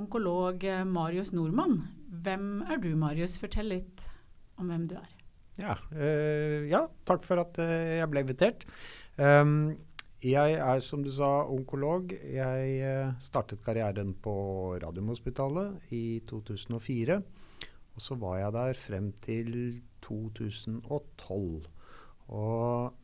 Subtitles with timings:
[0.00, 1.82] onkolog eh, Marius Nordmann.
[2.24, 3.36] Hvem er du, Marius?
[3.40, 4.06] Fortell litt
[4.60, 5.12] om hvem du er.
[5.60, 8.64] Ja, uh, ja takk for at uh, jeg ble invitert.
[9.20, 9.74] Um,
[10.24, 12.12] jeg er som du sa onkolog.
[12.12, 14.34] Jeg uh, startet karrieren på
[14.82, 17.20] Radiumhospitalet i 2004.
[17.90, 19.52] Og så var jeg der frem til
[20.06, 21.68] 2012.
[22.30, 22.99] Og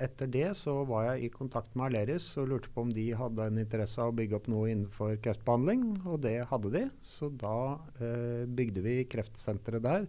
[0.00, 3.48] etter det så var jeg i kontakt med Aleris og lurte på om de hadde
[3.48, 6.84] en interesse av å bygge opp noe innenfor kreftbehandling, og det hadde de.
[7.04, 10.06] Så da eh, bygde vi kreftsenteret der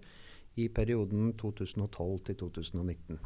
[0.61, 3.19] i perioden 2012 til 2019.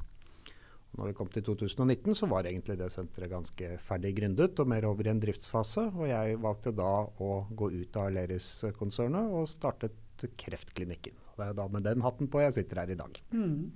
[0.88, 4.70] Og når vi kom til 2019, så var egentlig det senteret ganske ferdig gründet og
[4.72, 5.90] mer over i en driftsfase.
[5.94, 11.14] Og jeg valgte da å gå ut av Aleris-konsernet og startet Kreftklinikken.
[11.38, 13.20] Det er da med den hatten på jeg sitter her i dag.
[13.30, 13.68] Mm.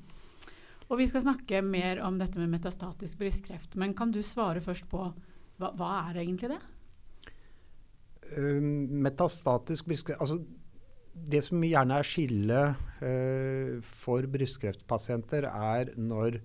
[0.92, 3.78] Og Vi skal snakke mer om dette med metastatisk brystkreft.
[3.80, 5.06] Men kan du svare først på
[5.62, 6.60] hva, hva er egentlig det?
[8.36, 8.60] Uh,
[9.08, 10.38] metastatisk brystkreft altså,
[11.12, 16.42] Det som gjerne er skillet uh, for brystkreftpasienter, er når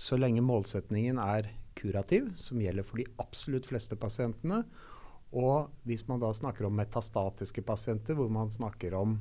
[0.00, 4.64] så lenge målsetningen er kurativ, som gjelder for de absolutt fleste pasientene,
[5.30, 9.18] og hvis man da snakker om metastatiske pasienter, hvor man snakker om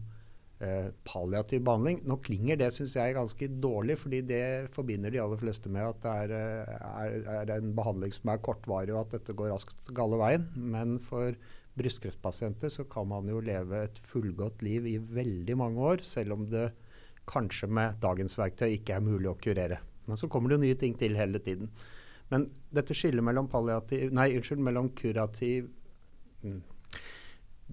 [0.60, 2.02] Eh, palliativ behandling.
[2.04, 6.02] Nå klinger det synes jeg ganske dårlig, fordi det forbinder de aller fleste med at
[6.04, 7.14] det er, eh, er,
[7.46, 10.50] er en behandling som er kortvarig, og at dette går raskt gale veien.
[10.60, 11.38] Men for
[11.80, 16.44] brystkreftpasienter så kan man jo leve et fullgodt liv i veldig mange år, selv om
[16.52, 16.74] det
[17.30, 19.80] kanskje med dagens verktøy ikke er mulig å kurere.
[20.10, 21.72] Men så kommer det jo nye ting til hele tiden.
[22.34, 25.72] Men dette skillet mellom, mellom kurativ
[26.44, 26.62] mm,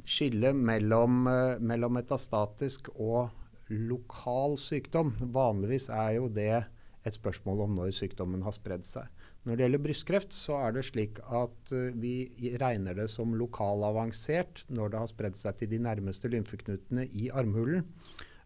[0.05, 3.31] skille mellom, eh, mellom, metastatisk og
[3.71, 5.15] lokal sykdom.
[5.33, 6.67] Vanligvis er jo det
[7.07, 9.07] et spørsmål om når sykdommen har spredd seg.
[9.47, 14.65] Når det gjelder brystkreft, så er det slik at uh, vi regner det som lokalavansert
[14.75, 17.87] når det har spredd seg til de nærmeste lymfeknutene i armhulen.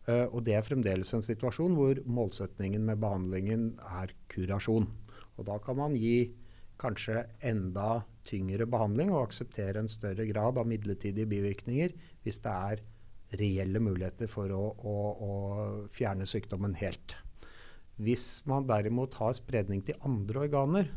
[0.04, 3.70] Uh, og det er fremdeles en situasjon hvor målsetningen med behandlingen
[4.02, 4.90] er kurasjon.
[5.40, 6.34] Og da kan man gi
[6.80, 12.84] kanskje enda tyngre behandling og akseptere en større grad av midlertidige bivirkninger hvis det er
[13.40, 15.34] reelle muligheter for å, å, å
[15.94, 17.14] fjerne sykdommen helt.
[18.00, 20.90] Hvis man derimot har spredning til andre organer,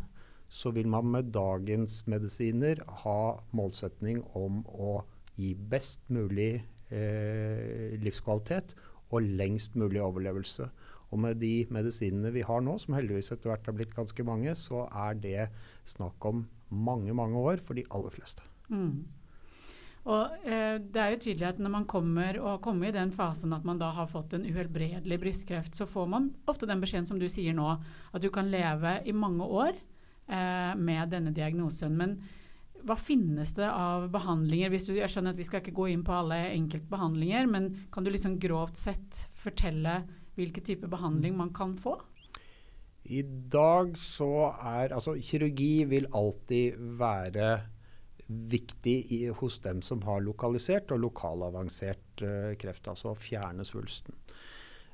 [0.53, 5.01] så vil man med dagens medisiner ha målsetning om å
[5.35, 6.63] gi best mulig
[6.93, 8.75] eh, livskvalitet
[9.13, 10.69] og lengst mulig overlevelse.
[11.13, 14.55] Og med de medisinene vi har nå, som heldigvis etter hvert har blitt ganske mange,
[14.57, 15.49] så er det
[15.89, 18.45] snakk om mange, mange år for de aller fleste.
[18.73, 19.03] Mm.
[20.03, 23.63] Og eh, Det er jo tydelig at når man kommer, kommer i den fasen at
[23.67, 27.29] man da har fått en uhelbredelig brystkreft, så får man ofte den beskjeden som du
[27.31, 27.77] sier nå,
[28.11, 31.95] at du kan leve i mange år eh, med denne diagnosen.
[31.99, 32.17] Men
[32.83, 34.73] hva finnes det av behandlinger?
[34.73, 38.03] Hvis du, jeg skjønner at Vi skal ikke gå inn på alle enkeltbehandlinger, men kan
[38.03, 40.01] du liksom grovt sett fortelle
[40.37, 41.97] hvilken type behandling man kan få?
[43.03, 43.21] I
[43.51, 47.61] dag så er Altså, kirurgi vil alltid være
[48.27, 54.15] viktig i, hos dem som har lokalisert og lokalavansert uh, kreft, altså å fjerne svulsten.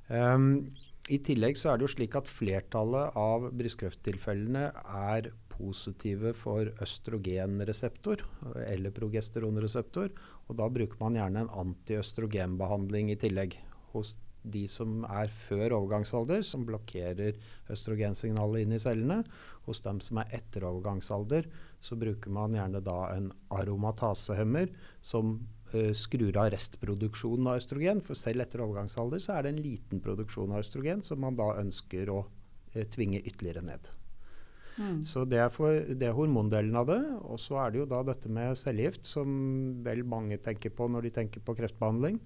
[0.10, 0.72] Um,
[1.14, 8.24] I tillegg så er det jo slik at flertallet av brystkrefttilfellene er positive for østrogenreseptor
[8.66, 10.10] eller progesteronreseptor.
[10.50, 13.60] Og da bruker man gjerne en antiøstrogenbehandling i tillegg
[13.94, 14.16] hos
[14.52, 17.38] de som er før overgangsalder, som blokkerer
[17.72, 19.22] østrogensignalet inn i cellene.
[19.70, 21.48] Hos dem som er etter overgangsalder,
[21.80, 24.72] så bruker man gjerne da en aromatasehemmer
[25.06, 25.38] som
[25.74, 28.04] uh, skrur av restproduksjonen av østrogen.
[28.06, 31.54] For selv etter overgangsalder så er det en liten produksjon av østrogen som man da
[31.62, 33.94] ønsker å uh, tvinge ytterligere ned.
[34.80, 35.02] Mm.
[35.08, 37.02] Så det er, for, det er, hormondelen av det.
[37.28, 39.30] Og så er det jo da dette med cellegift, som
[39.86, 42.20] vel mange tenker på når de tenker på kreftbehandling.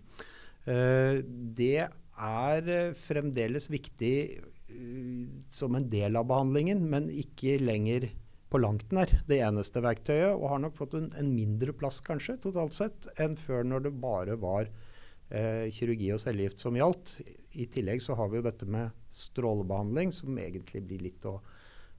[0.63, 1.19] Uh,
[1.57, 1.89] det
[2.21, 8.09] er eh, fremdeles viktig uh, som en del av behandlingen, men ikke lenger
[8.53, 12.37] på langt nær det eneste verktøyet, og har nok fått en, en mindre plass kanskje
[12.43, 14.69] totalt sett enn før når det bare var
[15.33, 17.15] eh, kirurgi og cellegift som gjaldt.
[17.57, 21.39] I tillegg så har vi jo dette med strålebehandling, som egentlig blir litt å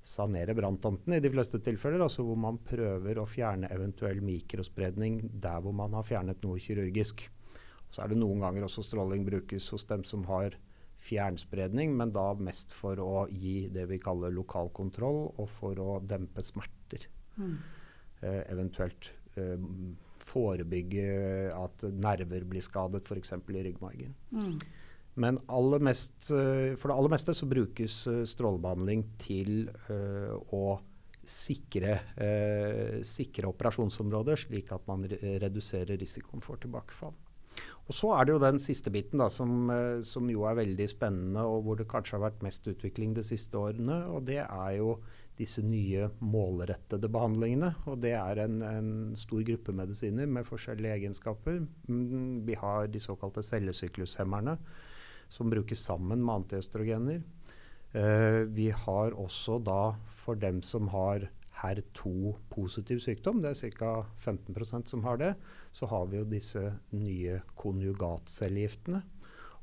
[0.04, 2.02] sanere branntomten i de fleste tilfeller.
[2.04, 7.26] Altså hvor man prøver å fjerne eventuell mikrospredning der hvor man har fjernet noe kirurgisk.
[7.94, 10.56] Så er det noen ganger også stråling brukes hos dem som har
[11.04, 15.98] fjernspredning, men da mest for å gi det vi kaller lokal kontroll, og for å
[16.02, 17.06] dempe smerter.
[17.36, 17.58] Mm.
[18.24, 19.68] Eh, eventuelt eh,
[20.24, 21.04] forebygge
[21.54, 23.36] at nerver blir skadet, f.eks.
[23.36, 24.16] i ryggmargen.
[24.32, 24.56] Mm.
[25.20, 25.38] Men
[25.84, 30.80] mest, eh, for det aller meste så brukes uh, strålebehandling til uh, å
[31.24, 37.14] sikre, eh, sikre operasjonsområder, slik at man re reduserer risikoen for tilbakefall.
[37.84, 40.86] Og Så er det jo den siste biten da, som, eh, som, jo er veldig
[40.88, 44.06] spennende, og hvor det kanskje har vært mest utvikling de siste årene.
[44.08, 44.96] og Det er jo
[45.36, 47.74] disse nye målrettede behandlingene.
[47.86, 51.66] og Det er en, en stor gruppe medisiner med forskjellige egenskaper.
[51.88, 54.56] Mm, vi har de såkalte cellesyklushemmerne,
[55.28, 57.22] som brukes sammen med antiøstrogener.
[57.94, 61.28] Uh, vi har også da for dem som har
[61.64, 63.92] HER2-positiv sykdom, det er ca.
[64.20, 65.32] 15% som har det,
[65.72, 66.62] så har vi jo disse
[66.92, 69.02] nye konjugatcellegiftene.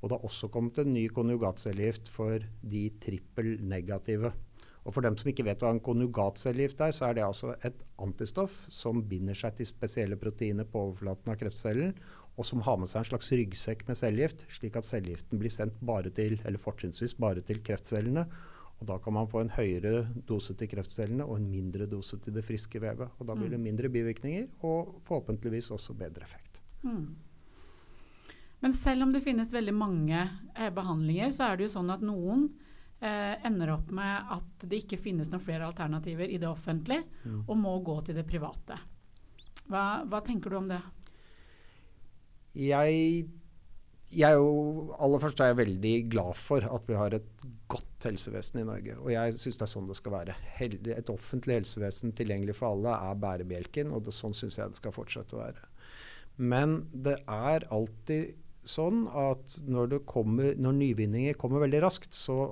[0.01, 4.33] Og det har også kommet en ny konjugatcellegift for de trippelnegative.
[4.81, 7.83] Og For dem som ikke vet hva en konjugatcellegift er, så er det altså et
[8.01, 11.93] antistoff som binder seg til spesielle proteiner på overflaten av kreftcellen,
[12.39, 15.77] og som har med seg en slags ryggsekk med cellegift, slik at cellegiften blir sendt
[15.85, 18.25] bare til, eller fortrinnsvis bare til kreftcellene,
[18.81, 22.33] og Da kan man få en høyere dose til kreftcellene og en mindre dose til
[22.33, 23.13] det friske vevet.
[23.19, 23.67] Og Da blir det mm.
[23.69, 26.57] mindre bivirkninger og forhåpentligvis også bedre effekt.
[26.81, 27.13] Mm.
[28.61, 30.17] Men selv om det finnes veldig mange
[30.55, 32.47] eh, behandlinger, så er det jo sånn at noen
[33.01, 37.43] eh, ender opp med at det ikke finnes noen flere alternativer i det offentlige, mm.
[37.47, 38.77] og må gå til det private.
[39.69, 40.81] Hva, hva tenker du om det?
[42.57, 43.29] Jeg
[44.11, 47.90] jeg er jo, aller først er jeg veldig glad for at vi har et godt
[48.07, 48.97] helsevesen i Norge.
[48.99, 50.35] Og jeg syns det er sånn det skal være.
[50.61, 54.95] et offentlig helsevesen tilgjengelig for alle er bærebjelken, og det, sånn syns jeg det skal
[54.95, 55.67] fortsette å være.
[56.37, 58.37] Men det er alltid
[58.67, 62.45] sånn at når, kommer, når nyvinninger kommer veldig raskt, så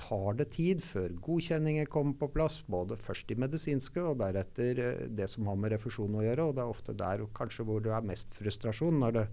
[0.00, 2.60] tar det tid før godkjenninger kommer på plass.
[2.70, 6.48] Både først de medisinske, og deretter eh, det som har med refusjon å gjøre.
[6.48, 9.26] Og det er ofte der kanskje hvor det er mest frustrasjon, når det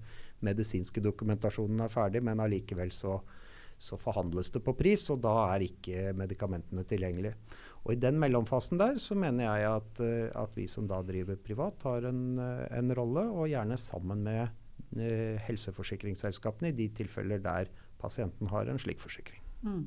[0.45, 3.17] medisinske dokumentasjonen er ferdig, men allikevel så,
[3.77, 7.37] så forhandles det på pris, og da er ikke medikamentene tilgjengelige.
[7.85, 11.37] Og I den mellomfasen der så mener jeg at, eh, at vi som da driver
[11.39, 14.49] privat, har en, eh, en rolle, og gjerne sammen med
[14.97, 17.69] eh, helseforsikringsselskapene i de tilfeller der
[18.01, 19.39] pasienten har en slik forsikring.
[19.63, 19.85] Mm.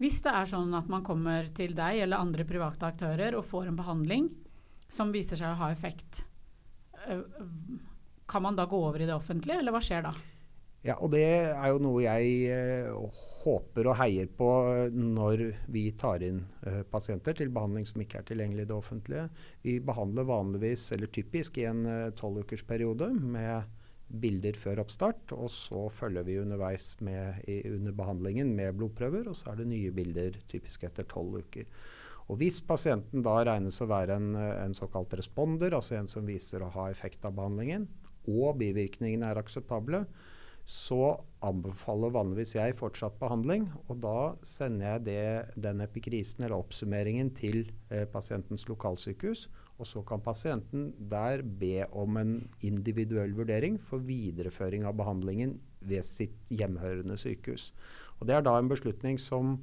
[0.00, 3.68] Hvis det er sånn at man kommer til deg eller andre private aktører og får
[3.68, 4.30] en behandling
[4.90, 6.24] som viser seg å ha effekt,
[7.08, 7.24] øh,
[8.30, 10.14] kan man da gå over i det offentlige, eller hva skjer da?
[10.80, 14.48] Ja, og Det er jo noe jeg eh, håper og heier på
[14.94, 19.26] når vi tar inn eh, pasienter til behandling som ikke er tilgjengelig i det offentlige.
[19.66, 23.68] Vi behandler vanligvis, eller typisk, i en eh, tolvukersperiode med
[24.24, 25.36] bilder før oppstart.
[25.36, 27.44] Og så følger vi underveis med,
[27.74, 31.68] under behandlingen med blodprøver, og så er det nye bilder typisk etter tolv uker.
[32.30, 36.64] Og Hvis pasienten da regnes å være en, en såkalt responder, altså en som viser
[36.64, 37.90] å ha effekt av behandlingen,
[38.30, 40.06] og bivirkningene er akseptable,
[40.68, 43.66] så anbefaler vanligvis jeg fortsatt behandling.
[43.88, 49.48] Og da sender jeg det, den epikrisen eller oppsummeringen til eh, pasientens lokalsykehus.
[49.80, 52.34] Og så kan pasienten der be om en
[52.66, 57.70] individuell vurdering for videreføring av behandlingen ved sitt hjemhørende sykehus.
[58.20, 59.56] Og Det er da en beslutning som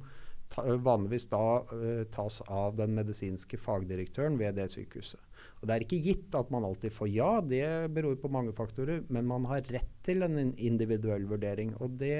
[0.50, 5.22] ta, vanligvis da uh, tas av den medisinske fagdirektøren ved det sykehuset.
[5.58, 9.02] Og Det er ikke gitt at man alltid får ja, det beror på mange faktorer.
[9.10, 11.74] Men man har rett til en individuell vurdering.
[11.82, 12.18] og det,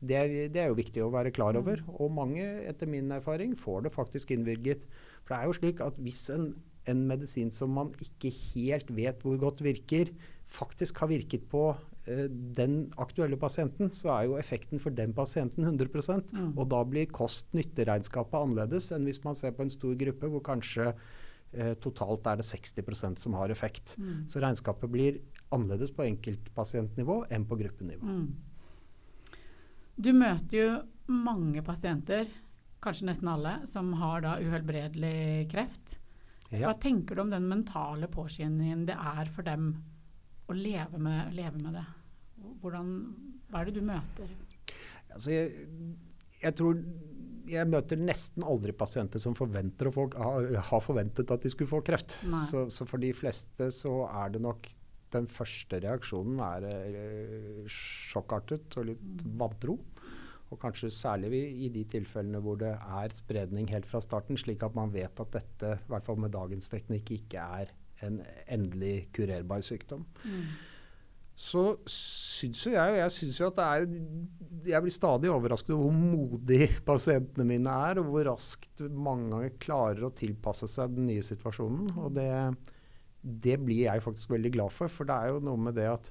[0.00, 1.82] det, er, det er jo viktig å være klar over.
[1.84, 1.92] Mm.
[1.98, 4.88] Og mange, etter min erfaring, får det faktisk innvilget.
[5.24, 6.50] For det er jo slik at hvis en,
[6.88, 10.14] en medisin som man ikke helt vet hvor godt virker,
[10.48, 15.68] faktisk har virket på uh, den aktuelle pasienten, så er jo effekten for den pasienten
[15.68, 15.92] 100
[16.32, 16.52] mm.
[16.56, 20.94] Og da blir kost-nytte-regnskapet annerledes enn hvis man ser på en stor gruppe hvor kanskje
[20.94, 21.17] Eh,
[21.80, 23.94] totalt er det 60% som har effekt.
[23.96, 24.26] Mm.
[24.28, 25.20] Så regnskapet blir
[25.54, 28.04] annerledes på enkeltpasientnivå enn på gruppenivå.
[28.04, 28.26] Mm.
[29.98, 30.68] Du møter jo
[31.10, 32.28] mange pasienter,
[32.84, 35.96] kanskje nesten alle, som har da uhelbredelig kreft.
[36.52, 36.68] Ja.
[36.68, 39.72] Hva tenker du om den mentale påkjenningen det er for dem
[40.48, 41.86] å leve med, leve med det?
[42.62, 42.92] Hvordan,
[43.50, 44.30] hva er det du møter?
[45.12, 45.66] Altså jeg,
[46.38, 46.78] jeg tror
[47.48, 51.80] jeg møter nesten aldri pasienter som forventer å få, har forventet at de skulle få
[51.86, 52.18] kreft.
[52.48, 54.68] Så, så, for de fleste så er det nok
[55.14, 59.36] den første reaksjonen er eh, sjokkartet og litt mm.
[59.40, 59.78] vantro.
[60.48, 64.76] Og kanskje særlig i de tilfellene hvor det er spredning helt fra starten, slik at
[64.76, 67.72] man vet at dette, i hvert fall med dagens teknikk, ikke er
[68.04, 70.06] en endelig kurerbar sykdom.
[70.24, 70.76] Mm
[71.38, 75.86] så syns jo jeg, jeg synes jo at det er Jeg blir stadig overrasket over
[75.86, 81.06] hvor modige pasientene mine er, og hvor raskt mange ganger klarer å tilpasse seg den
[81.12, 81.92] nye situasjonen.
[82.02, 82.28] Og det,
[83.22, 86.10] det blir jeg faktisk veldig glad for, for det er jo noe med det at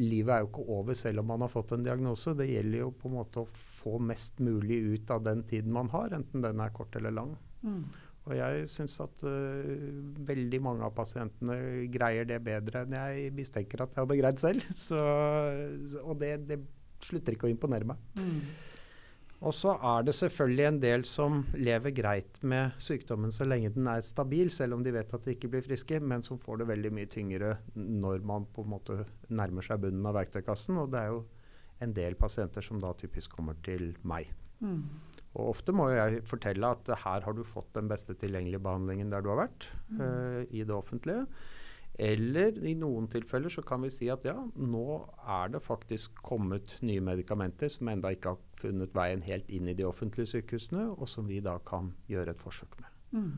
[0.00, 2.32] livet er jo ikke over selv om man har fått en diagnose.
[2.38, 5.90] Det gjelder jo på en måte å få mest mulig ut av den tiden man
[5.92, 7.34] har, enten den er kort eller lang.
[7.60, 7.82] Mm.
[8.28, 9.68] Og jeg syns at uh,
[10.28, 14.66] veldig mange av pasientene greier det bedre enn jeg mistenker at jeg hadde greid selv.
[14.86, 15.00] Så,
[16.04, 16.60] og det, det,
[17.00, 18.00] slutter ikke å imponere meg.
[18.20, 18.42] Mm.
[19.40, 23.88] Og så er det selvfølgelig en del som lever greit med sykdommen så lenge den
[23.88, 26.68] er stabil, selv om de vet at de ikke blir friske, men som får det
[26.68, 28.98] veldig mye tyngre når man på en måte
[29.32, 30.76] nærmer seg bunnen av verktøykassen.
[30.82, 31.22] Og det er jo
[31.80, 34.28] en del pasienter som da typisk kommer til meg.
[34.60, 34.84] Mm.
[35.38, 39.22] Og ofte må jeg fortelle at her har du fått den beste tilgjengelige behandlingen der
[39.22, 40.00] du har vært mm.
[40.00, 41.26] uh, i det offentlige.
[42.00, 44.84] Eller i noen tilfeller så kan vi si at ja, nå
[45.28, 49.76] er det faktisk kommet nye medikamenter som enda ikke har funnet veien helt inn i
[49.76, 52.94] de offentlige sykehusene, og som vi da kan gjøre et forsøk med.
[53.12, 53.32] Mm.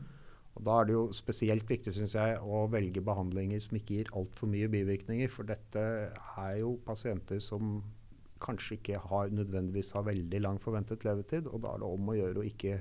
[0.53, 4.13] Og Da er det jo spesielt viktig synes jeg, å velge behandlinger som ikke gir
[4.13, 5.31] altfor mye bivirkninger.
[5.33, 5.83] For dette
[6.13, 7.81] er jo pasienter som
[8.43, 11.47] kanskje ikke har, nødvendigvis har veldig lang forventet levetid.
[11.49, 12.77] Og da er det om å gjøre å ikke,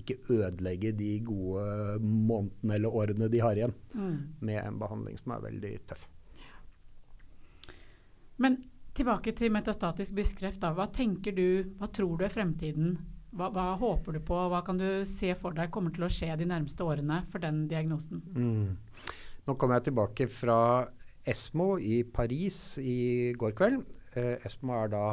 [0.00, 4.16] ikke ødelegge de gode månedene eller årene de har igjen mm.
[4.44, 6.06] med en behandling som er veldig tøff.
[8.42, 8.60] Men
[8.96, 10.64] tilbake til metastatisk brystkreft.
[10.76, 12.96] Hva tenker du, hva tror du er fremtiden?
[13.36, 16.30] Hva, hva, håper du på, hva kan du se for deg kommer til å skje
[16.40, 18.22] de nærmeste årene for den diagnosen?
[18.32, 18.76] Mm.
[19.46, 20.58] Nå kommer jeg tilbake fra
[21.26, 23.82] Esmo i Paris i går kveld.
[24.16, 25.06] Eh, ESMO er da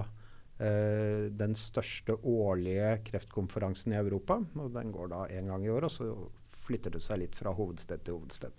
[0.63, 4.39] eh, den største årlige kreftkonferansen i Europa.
[4.55, 6.11] og Den går da én gang i år, og så
[6.63, 8.55] flytter det seg litt fra hovedsted til hovedsted.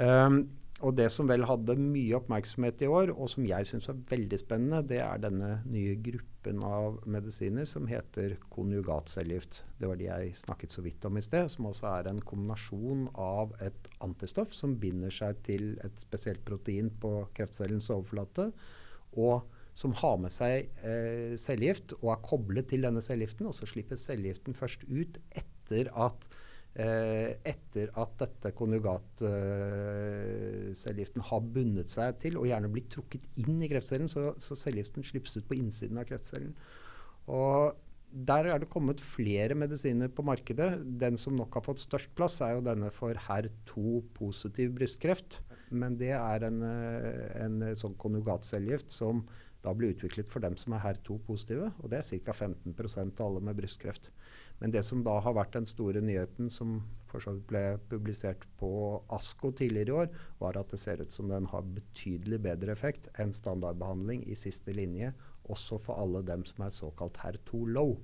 [0.00, 0.42] Um,
[0.80, 4.38] og det som vel hadde mye oppmerksomhet i år, og som jeg syns er veldig
[4.40, 9.60] spennende, det er denne nye gruppen av medisiner som heter konjugatcellegift.
[9.76, 13.10] Det var de jeg snakket så vidt om i sted, som også er en kombinasjon
[13.12, 18.48] av et antistoff som binder seg til et spesielt protein på kreftcellens overflate,
[19.20, 23.46] og som har med seg eh, cellegift og er koblet til denne cellegiften.
[23.50, 26.26] Og så slipper cellegiften først ut etter at,
[26.74, 33.56] eh, etter at dette konjugatcellegiften eh, har bundet seg til og gjerne blitt trukket inn
[33.62, 34.08] i kreftcellen.
[34.10, 36.54] Så, så cellegiften slippes ut på innsiden av kreftcellen.
[37.30, 37.58] Og
[38.10, 40.82] der er det kommet flere medisiner på markedet.
[40.98, 45.38] Den som nok har fått størst plass, er jo denne for HER2-positiv brystkreft.
[45.70, 49.22] Men det er en, eh, en sånn konjugatcellegift som
[49.64, 51.70] da blir utviklet for dem som er HER2-positive.
[51.80, 52.32] Og det er ca.
[52.32, 54.10] 15% av alle med brystkreft.
[54.60, 58.46] Men det som da har vært den store nyheten, som for så vidt ble publisert
[58.60, 58.70] på
[59.12, 63.08] ASKO tidligere i år, var at det ser ut som den har betydelig bedre effekt
[63.20, 65.12] enn standardbehandling i siste linje,
[65.50, 67.96] også for alle dem som er såkalt HER2 low.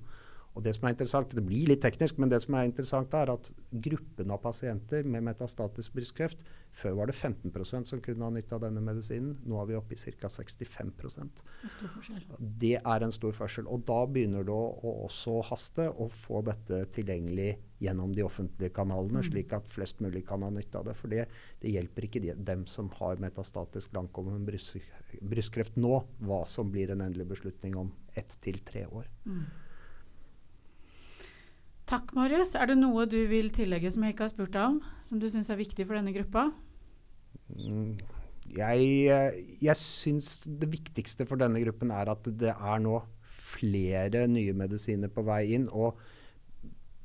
[0.57, 3.29] Og Det som er interessant, det blir litt teknisk, men det som er interessant er
[3.29, 3.51] at
[3.85, 6.41] gruppen av pasienter med metastatisk brystkreft
[6.77, 9.37] Før var det 15% som kunne ha nytte av denne medisinen.
[9.49, 10.29] Nå er vi oppe i ca.
[10.29, 11.87] 65% Det
[12.63, 13.69] Det er en stor forskjell.
[13.69, 18.73] Og da begynner det å, å også haste å få dette tilgjengelig gjennom de offentlige
[18.73, 19.27] kanalene, mm.
[19.29, 20.97] slik at flest mulig kan ha nytte av det.
[20.97, 21.27] For det,
[21.61, 24.77] det hjelper ikke de, dem som har metastatisk langkommen bryst,
[25.21, 29.09] brystkreft nå, hva som blir en endelig beslutning om ett til tre år.
[29.29, 29.45] Mm.
[31.87, 32.51] Takk, Marius.
[32.59, 35.29] Er det noe du vil tillegge som jeg ikke har spurt deg om, som du
[35.31, 36.49] syns er viktig for denne gruppa?
[37.47, 37.95] Mm,
[38.57, 42.99] jeg, jeg syns det viktigste for denne gruppen er at det er nå
[43.47, 45.69] flere nye medisiner på vei inn.
[45.71, 45.95] og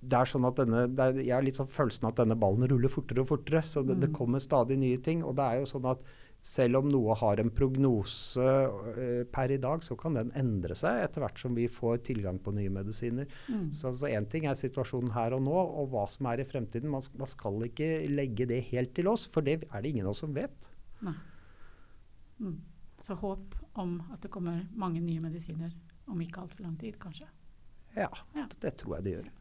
[0.02, 2.90] det er sånn at denne, er, Jeg har litt sånn følelsen at denne ballen ruller
[2.90, 3.62] fortere og fortere.
[3.62, 4.02] Så det, mm.
[4.02, 5.22] det kommer stadig nye ting.
[5.22, 6.02] Og det er jo sånn at
[6.42, 11.04] selv om noe har en prognose uh, per i dag, så kan den endre seg
[11.04, 13.30] etter hvert som vi får tilgang på nye medisiner.
[13.46, 13.68] Mm.
[13.76, 16.90] Så én ting er situasjonen her og nå, og hva som er i fremtiden.
[16.90, 20.16] Man, man, skal ikke legge det helt til oss, for det er det ingen av
[20.16, 20.68] oss som vet.
[22.42, 22.58] Mm.
[23.02, 25.70] Så håp om at det kommer mange nye medisiner
[26.10, 27.30] om ikke altfor lang tid, kanskje.
[27.94, 29.32] Ja, ja, det tror jeg det gjør.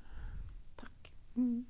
[0.81, 1.11] Takk.
[1.35, 1.61] Mm.